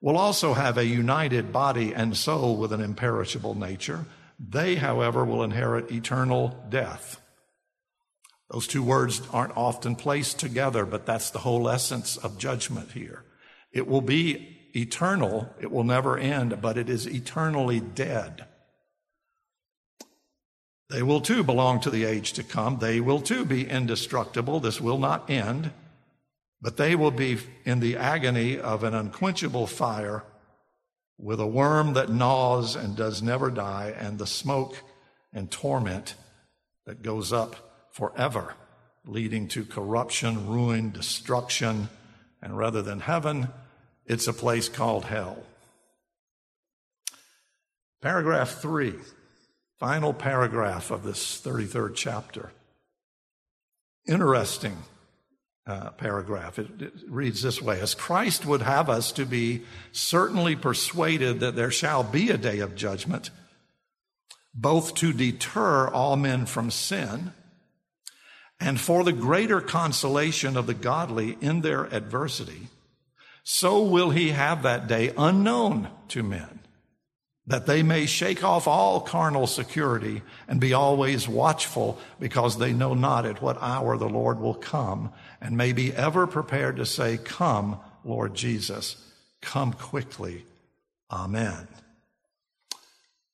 [0.00, 4.06] will also have a united body and soul with an imperishable nature.
[4.38, 7.20] They, however, will inherit eternal death.
[8.50, 13.24] Those two words aren't often placed together, but that's the whole essence of judgment here.
[13.72, 18.44] It will be eternal, it will never end, but it is eternally dead.
[20.90, 22.78] They will too belong to the age to come.
[22.78, 24.58] They will too be indestructible.
[24.58, 25.70] This will not end,
[26.60, 30.24] but they will be in the agony of an unquenchable fire
[31.16, 34.76] with a worm that gnaws and does never die, and the smoke
[35.32, 36.14] and torment
[36.86, 38.54] that goes up forever,
[39.04, 41.88] leading to corruption, ruin, destruction,
[42.42, 43.48] and rather than heaven,
[44.10, 45.38] it's a place called hell.
[48.02, 48.94] Paragraph three,
[49.78, 52.50] final paragraph of this 33rd chapter.
[54.08, 54.78] Interesting
[55.64, 56.58] uh, paragraph.
[56.58, 61.54] It, it reads this way As Christ would have us to be certainly persuaded that
[61.54, 63.30] there shall be a day of judgment,
[64.52, 67.32] both to deter all men from sin
[68.58, 72.66] and for the greater consolation of the godly in their adversity
[73.52, 76.60] so will he have that day unknown to men,
[77.48, 82.94] that they may shake off all carnal security and be always watchful because they know
[82.94, 87.18] not at what hour the Lord will come and may be ever prepared to say,
[87.18, 89.04] Come, Lord Jesus,
[89.42, 90.44] come quickly.
[91.10, 91.66] Amen.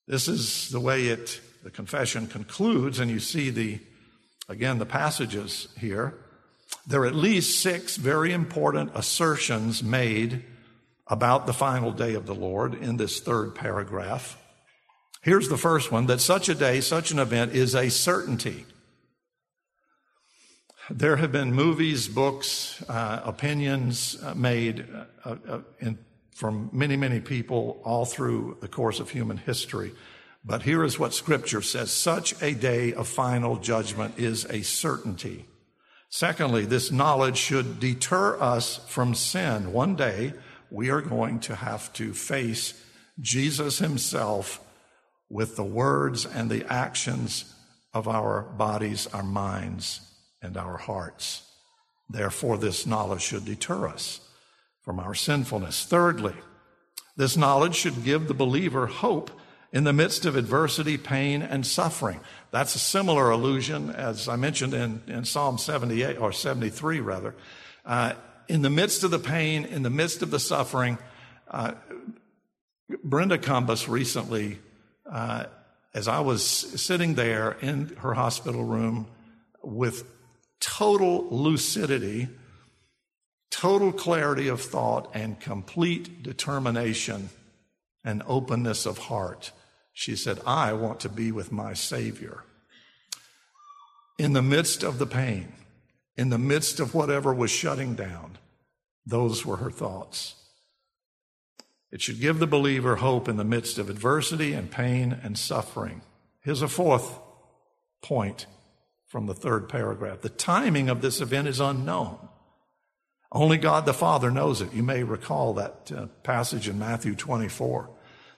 [0.07, 3.81] This is the way it, the confession concludes, and you see the,
[4.49, 6.15] again, the passages here.
[6.87, 10.45] There are at least six very important assertions made
[11.07, 14.41] about the final day of the Lord in this third paragraph.
[15.23, 18.65] Here's the first one that such a day, such an event is a certainty.
[20.89, 24.87] There have been movies, books, uh, opinions uh, made
[25.25, 25.99] uh, uh, in,
[26.31, 29.93] from many, many people all through the course of human history.
[30.45, 35.47] But here is what Scripture says such a day of final judgment is a certainty.
[36.17, 39.71] Secondly, this knowledge should deter us from sin.
[39.75, 40.33] One day
[40.71, 42.73] we are going to have to face
[43.21, 44.59] Jesus himself
[45.29, 47.55] with the words and the actions
[47.93, 50.01] of our bodies, our minds,
[50.41, 51.43] and our hearts.
[52.09, 54.21] Therefore, this knowledge should deter us
[54.81, 55.85] from our sinfulness.
[55.85, 56.33] Thirdly,
[57.19, 59.31] this knowledge should give the believer hope
[59.77, 62.19] in the midst of adversity, pain, and suffering.
[62.51, 67.35] That's a similar allusion, as I mentioned in, in Psalm 78, or 73 rather.
[67.85, 68.15] Uh,
[68.49, 70.97] in the midst of the pain, in the midst of the suffering,
[71.51, 71.75] uh,
[73.05, 74.61] Brenda Cumbus recently,
[75.05, 75.45] uh,
[75.93, 79.07] as I was sitting there in her hospital room
[79.63, 80.05] with
[80.59, 82.29] total lucidity,
[83.51, 87.29] total clarity of thought, and complete determination
[88.03, 89.53] and openness of heart.
[89.99, 92.45] She said, I want to be with my Savior.
[94.19, 95.55] In the midst of the pain,
[96.19, 98.37] in the midst of whatever was shutting down,
[99.07, 100.35] those were her thoughts.
[101.91, 106.03] It should give the believer hope in the midst of adversity and pain and suffering.
[106.41, 107.19] Here's a fourth
[108.03, 108.45] point
[109.07, 110.21] from the third paragraph.
[110.21, 112.19] The timing of this event is unknown.
[113.33, 114.75] Only God the Father knows it.
[114.75, 117.96] You may recall that uh, passage in Matthew 24.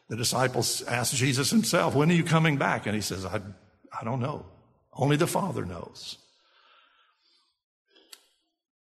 [0.09, 2.87] The disciples asked Jesus himself, When are you coming back?
[2.87, 3.41] And he says, I,
[3.99, 4.47] I don't know.
[4.93, 6.19] Only the Father knows.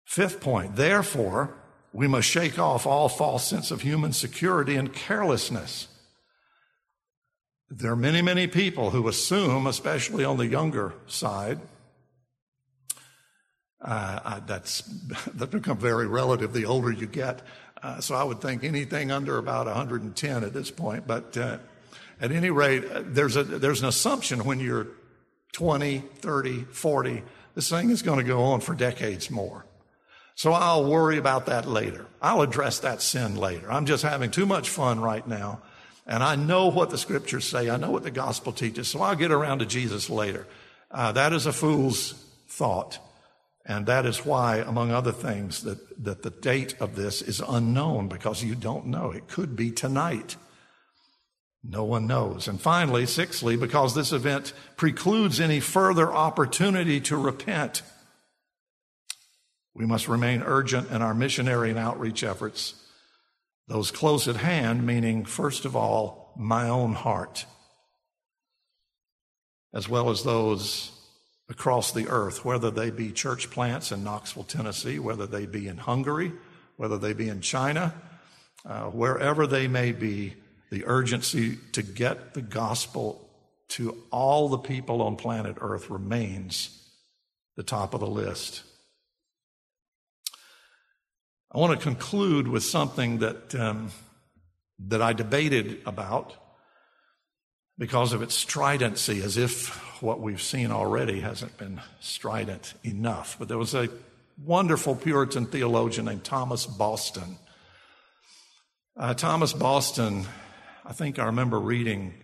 [0.04, 1.54] Fifth point, therefore,
[1.92, 5.88] we must shake off all false sense of human security and carelessness.
[7.70, 11.60] There are many, many people who assume, especially on the younger side,
[13.80, 14.80] uh, that's
[15.34, 17.42] that become very relative the older you get.
[17.82, 21.06] Uh, so I would think anything under about 110 at this point.
[21.06, 21.58] But uh,
[22.20, 24.88] at any rate, uh, there's a there's an assumption when you're
[25.52, 27.22] 20, 30, 40,
[27.54, 29.64] this thing is going to go on for decades more.
[30.34, 32.06] So I'll worry about that later.
[32.22, 33.70] I'll address that sin later.
[33.72, 35.62] I'm just having too much fun right now.
[36.06, 37.68] And I know what the scriptures say.
[37.68, 38.86] I know what the gospel teaches.
[38.86, 40.46] So I'll get around to Jesus later.
[40.90, 42.12] Uh, that is a fool's
[42.46, 43.00] thought.
[43.68, 48.08] And that is why, among other things, that, that the date of this is unknown
[48.08, 49.10] because you don't know.
[49.10, 50.36] It could be tonight.
[51.62, 52.48] No one knows.
[52.48, 57.82] And finally, sixthly, because this event precludes any further opportunity to repent,
[59.74, 62.74] we must remain urgent in our missionary and outreach efforts.
[63.66, 67.44] Those close at hand, meaning, first of all, my own heart,
[69.74, 70.97] as well as those
[71.48, 75.78] across the earth, whether they be church plants in Knoxville, Tennessee, whether they be in
[75.78, 76.32] Hungary,
[76.76, 77.94] whether they be in China,
[78.66, 80.34] uh, wherever they may be,
[80.70, 83.26] the urgency to get the gospel
[83.68, 86.90] to all the people on planet earth remains
[87.56, 88.62] the top of the list.
[91.50, 93.90] I want to conclude with something that, um,
[94.78, 96.36] that I debated about
[97.78, 103.36] because of its stridency, as if what we've seen already hasn't been strident enough.
[103.38, 103.88] But there was a
[104.44, 107.38] wonderful Puritan theologian named Thomas Boston.
[108.96, 110.26] Uh, Thomas Boston,
[110.84, 112.14] I think I remember reading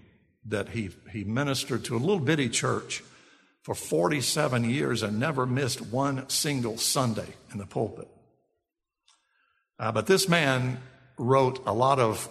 [0.46, 3.02] that he, he ministered to a little bitty church
[3.62, 8.08] for 47 years and never missed one single Sunday in the pulpit.
[9.78, 10.78] Uh, but this man
[11.16, 12.28] wrote a lot of,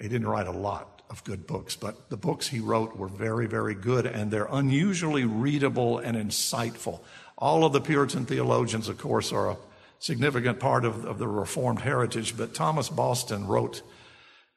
[0.00, 3.46] he didn't write a lot, of good books, but the books he wrote were very,
[3.46, 7.00] very good, and they're unusually readable and insightful.
[7.36, 9.56] All of the Puritan theologians, of course, are a
[9.98, 13.82] significant part of, of the Reformed heritage, but Thomas Boston wrote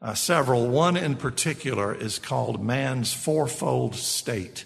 [0.02, 0.68] uh, several.
[0.68, 4.66] One in particular is called Man's Fourfold State.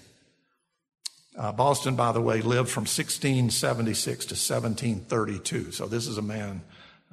[1.38, 5.71] Uh, Boston, by the way, lived from 1676 to 1732.
[5.71, 6.63] So this is a man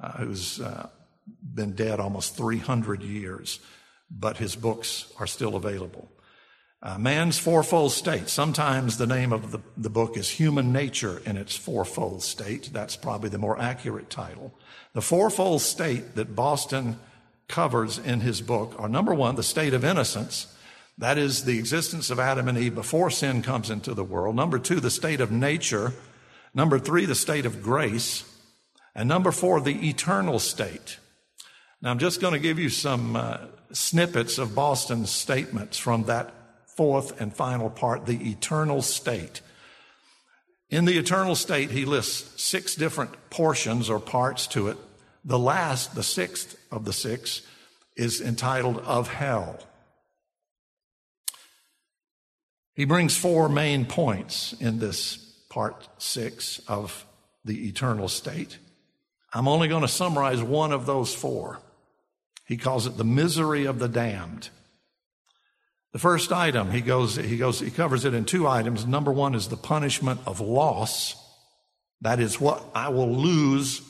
[0.01, 0.89] uh, who's uh,
[1.41, 3.59] been dead almost 300 years
[4.09, 6.09] but his books are still available.
[6.81, 8.29] Uh, man's fourfold state.
[8.29, 12.69] Sometimes the name of the, the book is Human Nature in its fourfold state.
[12.71, 14.53] That's probably the more accurate title.
[14.93, 16.99] The fourfold state that Boston
[17.47, 20.47] covers in his book are number one, the state of innocence.
[20.97, 24.35] That is the existence of Adam and Eve before sin comes into the world.
[24.35, 25.93] Number two, the state of nature.
[26.53, 28.31] Number three, the state of grace.
[28.93, 30.99] And number four, the eternal state.
[31.81, 33.37] Now, I'm just going to give you some uh,
[33.71, 36.33] snippets of Boston's statements from that
[36.65, 39.41] fourth and final part, the eternal state.
[40.69, 44.77] In the eternal state, he lists six different portions or parts to it.
[45.23, 47.41] The last, the sixth of the six,
[47.95, 49.59] is entitled Of Hell.
[52.73, 55.17] He brings four main points in this
[55.49, 57.05] part six of
[57.45, 58.57] the eternal state.
[59.33, 61.59] I'm only going to summarize one of those four.
[62.45, 64.49] He calls it the misery of the damned.
[65.93, 68.85] The first item, he goes, he goes, he covers it in two items.
[68.85, 71.15] Number one is the punishment of loss.
[72.01, 73.81] That is what I will lose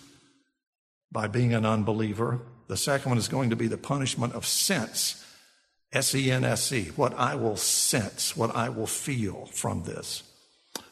[1.11, 2.41] by being an unbeliever.
[2.67, 5.25] The second one is going to be the punishment of sense.
[5.91, 10.23] S E N S E, what I will sense, what I will feel from this.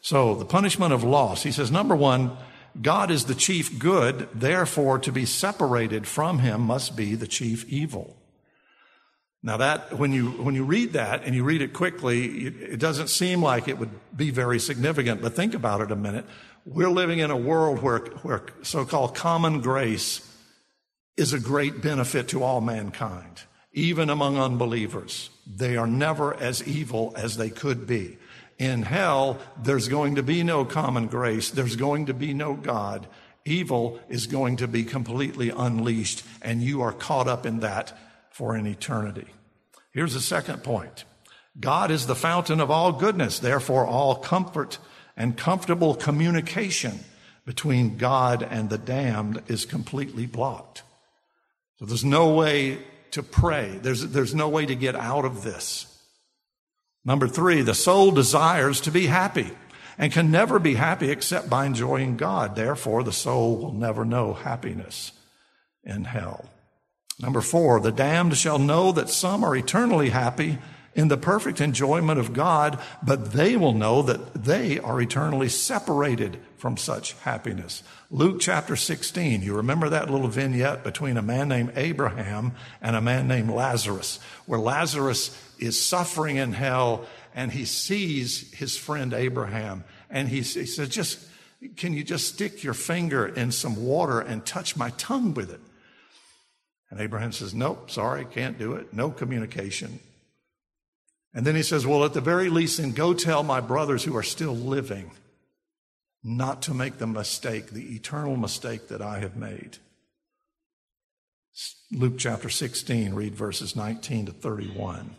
[0.01, 1.43] So the punishment of loss.
[1.43, 2.36] He says, number one,
[2.82, 7.67] God is the chief good, therefore to be separated from him must be the chief
[7.69, 8.17] evil.
[9.43, 12.80] Now that, when you, when you read that and you read it quickly, it, it
[12.80, 16.26] doesn't seem like it would be very significant, but think about it a minute.
[16.65, 20.28] We're living in a world where, where so-called common grace
[21.17, 23.43] is a great benefit to all mankind,
[23.74, 25.30] even among unbelievers.
[25.45, 28.17] They are never as evil as they could be.
[28.58, 31.49] In hell, there's going to be no common grace.
[31.49, 33.08] There's going to be no God.
[33.45, 37.97] Evil is going to be completely unleashed, and you are caught up in that
[38.32, 39.28] for an eternity.
[39.91, 41.04] Here's the second point
[41.60, 44.80] God is the fountain of all goodness, therefore, all comfort
[45.16, 46.99] and comfortable communication
[47.45, 50.84] between God and the damned is completely blocked.
[51.78, 52.80] So there's no way
[53.12, 53.78] to pray.
[53.82, 55.92] There's, there's no way to get out of this.
[57.06, 59.51] Number three, the soul desires to be happy
[59.97, 62.56] and can never be happy except by enjoying God.
[62.56, 65.12] Therefore, the soul will never know happiness
[65.84, 66.49] in hell.
[67.20, 70.58] Number four, the damned shall know that some are eternally happy
[70.95, 76.39] in the perfect enjoyment of God, but they will know that they are eternally separated
[76.58, 77.84] from such happiness.
[78.10, 83.01] Luke chapter 16, you remember that little vignette between a man named Abraham and a
[83.01, 89.84] man named Lazarus, where Lazarus is suffering in hell and he sees his friend Abraham
[90.09, 91.20] and he, he says, just,
[91.78, 95.61] can you just stick your finger in some water and touch my tongue with it?
[96.89, 98.93] And Abraham says, nope, sorry, can't do it.
[98.93, 99.99] No communication.
[101.34, 104.16] And then he says, Well, at the very least, then go tell my brothers who
[104.16, 105.11] are still living
[106.24, 109.78] not to make the mistake, the eternal mistake that I have made.
[111.91, 115.16] Luke chapter 16, read verses 19 to 31.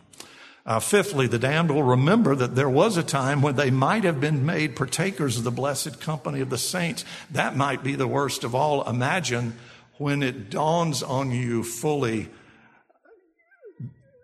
[0.65, 4.19] Uh, fifthly, the damned will remember that there was a time when they might have
[4.19, 7.05] been made partakers of the blessed company of the saints.
[7.29, 8.87] That might be the worst of all.
[8.89, 9.55] Imagine
[9.97, 12.29] when it dawns on you fully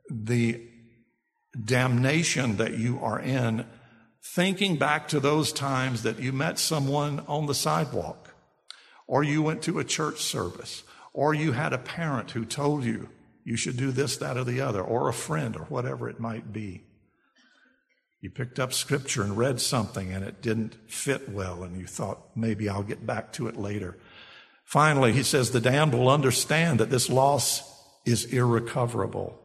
[0.10, 0.68] the
[1.64, 3.66] damnation that you are in,
[4.24, 8.34] thinking back to those times that you met someone on the sidewalk,
[9.06, 10.84] or you went to a church service,
[11.14, 13.10] or you had a parent who told you
[13.44, 16.52] you should do this, that, or the other, or a friend, or whatever it might
[16.54, 16.84] be.
[18.22, 22.20] You picked up scripture and read something and it didn't fit well, and you thought,
[22.36, 23.98] maybe I'll get back to it later.
[24.64, 27.64] Finally, he says the damned will understand that this loss
[28.06, 29.42] is irrecoverable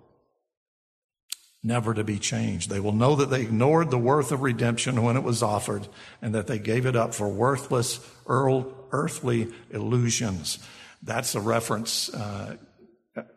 [1.66, 2.70] never to be changed.
[2.70, 5.88] They will know that they ignored the worth of redemption when it was offered
[6.22, 10.60] and that they gave it up for worthless earthly illusions.
[11.02, 12.56] That's a reference, uh,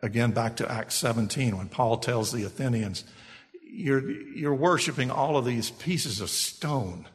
[0.02, 3.04] again, back to Acts 17 when Paul tells the Athenians,
[3.62, 7.06] you're, you're worshiping all of these pieces of stone.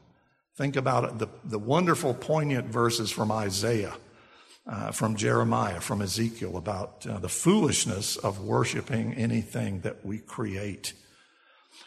[0.55, 3.95] Think about the, the wonderful, poignant verses from Isaiah.
[4.67, 10.93] Uh, from Jeremiah, from Ezekiel, about uh, the foolishness of worshiping anything that we create.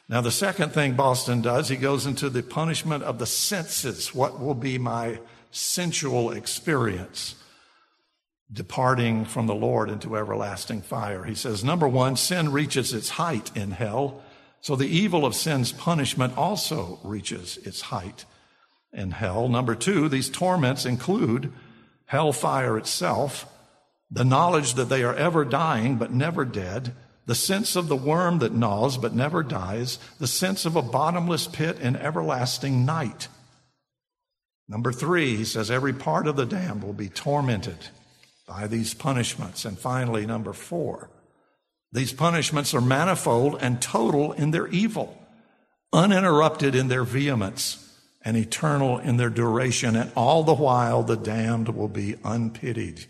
[0.09, 4.15] Now, the second thing Boston does, he goes into the punishment of the senses.
[4.15, 5.19] What will be my
[5.51, 7.35] sensual experience
[8.53, 11.25] departing from the Lord into everlasting fire?
[11.25, 14.23] He says, number one, sin reaches its height in hell.
[14.61, 18.25] So the evil of sin's punishment also reaches its height
[18.93, 19.49] in hell.
[19.49, 21.53] Number two, these torments include
[22.07, 23.47] hellfire itself,
[24.11, 26.95] the knowledge that they are ever dying but never dead,
[27.27, 31.47] the sense of the worm that gnaws but never dies, the sense of a bottomless
[31.47, 33.29] pit and everlasting night.
[34.67, 37.89] Number three, he says every part of the damned will be tormented
[38.49, 39.65] by these punishments.
[39.65, 41.11] And finally, number four,
[41.93, 45.17] these punishments are manifold and total in their evil,
[45.93, 47.85] uninterrupted in their vehemence,
[48.23, 49.95] and eternal in their duration.
[49.95, 53.07] And all the while, the damned will be unpitied.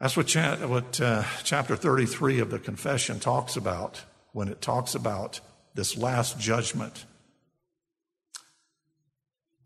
[0.00, 4.02] That's what, cha- what uh, chapter 33 of the confession talks about
[4.32, 5.40] when it talks about
[5.74, 7.04] this last judgment.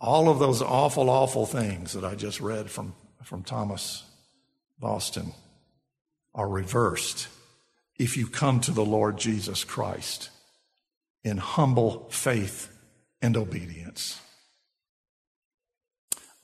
[0.04, 4.04] All of those awful, awful things that I just read from, from Thomas
[4.78, 5.32] Boston
[6.34, 7.28] are reversed
[7.96, 10.28] if you come to the Lord Jesus Christ
[11.22, 12.68] in humble faith
[13.22, 14.20] and obedience.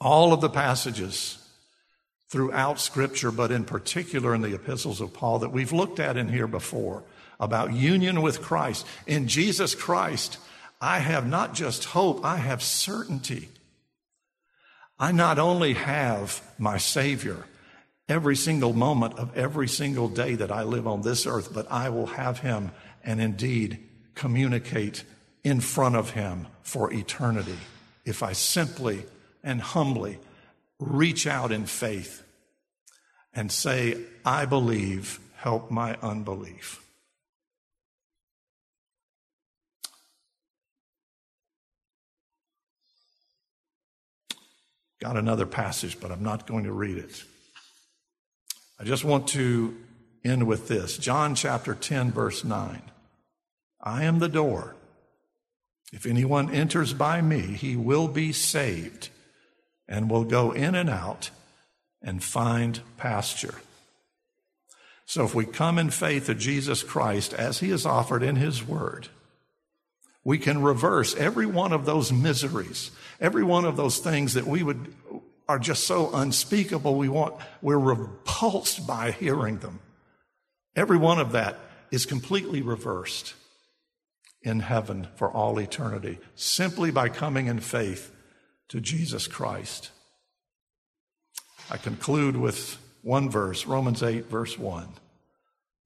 [0.00, 1.36] All of the passages
[2.30, 6.28] throughout Scripture, but in particular in the epistles of Paul that we've looked at in
[6.28, 7.02] here before
[7.38, 8.86] about union with Christ.
[9.06, 10.38] In Jesus Christ,
[10.80, 13.48] I have not just hope, I have certainty.
[14.98, 17.44] I not only have my Savior
[18.08, 21.88] every single moment of every single day that I live on this earth, but I
[21.90, 22.72] will have Him
[23.04, 23.78] and indeed
[24.14, 25.04] communicate
[25.44, 27.56] in front of Him for eternity
[28.04, 29.04] if I simply
[29.42, 30.18] and humbly
[30.78, 32.22] reach out in faith
[33.34, 36.84] and say, I believe, help my unbelief.
[45.00, 47.24] Got another passage, but I'm not going to read it.
[48.78, 49.76] I just want to
[50.24, 52.82] end with this John chapter 10, verse 9.
[53.82, 54.76] I am the door.
[55.92, 59.08] If anyone enters by me, he will be saved
[59.88, 61.30] and will go in and out
[62.02, 63.56] and find pasture.
[65.06, 68.66] So if we come in faith to Jesus Christ as he is offered in his
[68.66, 69.08] word,
[70.30, 74.62] we can reverse every one of those miseries, every one of those things that we
[74.62, 74.94] would
[75.48, 79.80] are just so unspeakable we want we're repulsed by hearing them.
[80.76, 81.58] Every one of that
[81.90, 83.34] is completely reversed
[84.42, 88.12] in heaven for all eternity simply by coming in faith
[88.68, 89.90] to Jesus Christ.
[91.68, 94.90] I conclude with one verse, Romans 8, verse 1.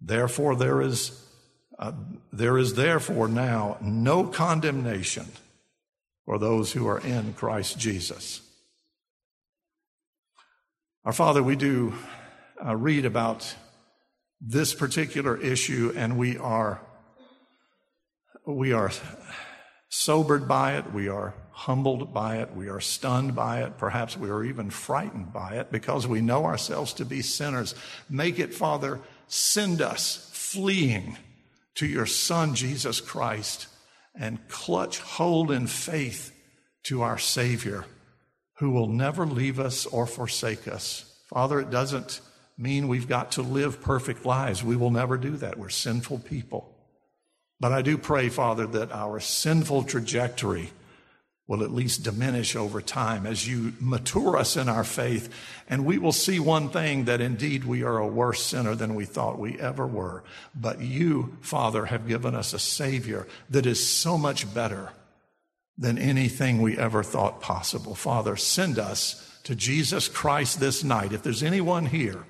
[0.03, 1.18] Therefore, there is,
[1.79, 1.93] uh,
[2.33, 5.27] there is therefore now no condemnation
[6.25, 8.41] for those who are in Christ Jesus.
[11.05, 11.95] Our Father, we do
[12.64, 13.55] uh, read about
[14.41, 16.81] this particular issue and we are,
[18.47, 18.91] we are
[19.89, 20.93] sobered by it.
[20.93, 22.55] We are humbled by it.
[22.55, 23.79] We are stunned by it.
[23.79, 27.75] Perhaps we are even frightened by it because we know ourselves to be sinners.
[28.09, 31.16] Make it, Father, send us fleeing
[31.77, 33.66] to your Son, Jesus Christ,
[34.14, 36.33] and clutch hold in faith
[36.85, 37.85] to our Savior
[38.59, 41.12] who will never leave us or forsake us.
[41.29, 42.20] Father, it doesn't
[42.57, 44.62] mean we've got to live perfect lives.
[44.62, 45.59] We will never do that.
[45.59, 46.70] We're sinful people.
[47.59, 50.70] But I do pray, Father, that our sinful trajectory
[51.47, 55.32] will at least diminish over time as you mature us in our faith.
[55.68, 59.05] And we will see one thing that indeed we are a worse sinner than we
[59.05, 60.24] thought we ever were.
[60.55, 64.92] But you, Father, have given us a Savior that is so much better
[65.76, 67.95] than anything we ever thought possible.
[67.95, 71.12] Father, send us to Jesus Christ this night.
[71.12, 72.24] If there's anyone here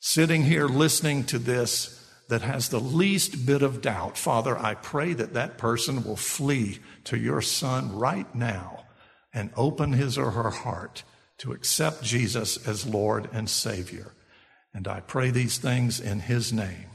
[0.00, 1.97] sitting here listening to this,
[2.28, 6.78] that has the least bit of doubt, Father, I pray that that person will flee
[7.04, 8.84] to your Son right now
[9.32, 11.02] and open his or her heart
[11.38, 14.14] to accept Jesus as Lord and Savior.
[14.74, 16.86] And I pray these things in his name.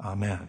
[0.00, 0.48] Amen.